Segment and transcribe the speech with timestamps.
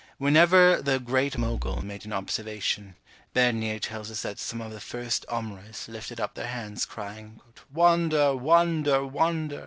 [0.17, 2.95] Whenever the Great Mogul made an observation,
[3.35, 7.39] Bernier tells us that some of the first Omrahs lifted up their hands, crying,
[7.71, 9.07] "Wonder!